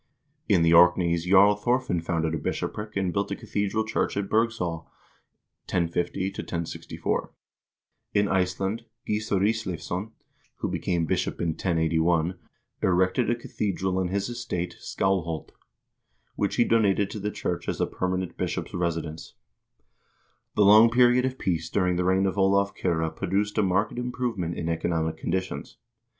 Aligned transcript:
In 0.49 0.63
the 0.63 0.73
Orkneys 0.73 1.25
Jarl 1.25 1.55
Thorfinn 1.55 2.01
founded 2.01 2.33
a 2.33 2.39
bishopric 2.39 2.97
and 2.97 3.13
built 3.13 3.29
a 3.29 3.35
cathedral 3.35 3.85
church 3.85 4.17
at 4.17 4.29
Birgsaa 4.29 4.83
1050 5.69 6.31
1064.1 6.31 7.29
In 8.15 8.27
Iceland 8.27 8.85
Gissur 9.07 9.43
Isleivsson, 9.47 10.09
who 10.55 10.69
became 10.71 11.05
bishop 11.05 11.39
in 11.39 11.49
1081, 11.49 12.33
erected 12.81 13.29
a 13.29 13.35
cathedral 13.35 13.99
on 13.99 14.07
his 14.07 14.27
estate 14.27 14.75
Skalholt, 14.79 15.51
which 16.35 16.55
he 16.55 16.63
donated 16.63 17.11
to 17.11 17.19
the 17.19 17.29
church 17.29 17.69
as 17.69 17.79
a 17.79 17.85
permanent 17.85 18.35
bishop's 18.37 18.73
residence. 18.73 19.35
The 20.55 20.65
long 20.65 20.89
period 20.89 21.25
of 21.25 21.37
peace 21.37 21.69
during 21.69 21.97
the 21.97 22.05
reign 22.05 22.25
of 22.25 22.39
Olav 22.39 22.73
Kyrre 22.73 23.11
produced 23.15 23.59
a 23.59 23.61
marked 23.61 23.99
improvement 23.99 24.55
in 24.57 24.67
economic 24.67 25.17
conditions. 25.17 25.77